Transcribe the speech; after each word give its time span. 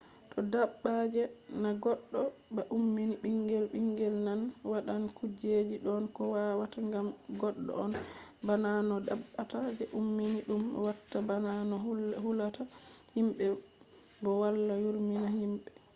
to 0.31 0.39
dabba 0.53 0.93
je 1.13 1.23
na 1.61 1.69
goddo 1.83 2.21
ba 2.55 2.61
ummini 2.75 3.15
bingel 3.23 3.65
bingel 3.73 4.15
man 4.25 4.41
wadan 4.71 5.03
kujeji 5.17 5.75
don 5.85 6.03
ko 6.15 6.21
wawata 6.35 6.79
gam 6.93 7.07
goddo 7.41 7.71
on 7.83 7.93
bana 8.47 8.69
no 8.87 8.95
dabbawa 9.07 9.67
je 9.77 9.85
ummini 9.99 10.39
dum 10.47 10.63
watta 10.85 11.17
bana 11.29 11.51
no 11.69 11.75
hulata 12.23 12.63
himbe 13.15 13.45
bo 14.23 14.31
wala 14.43 14.73
yurmina 14.83 15.27
himbe 15.37 15.67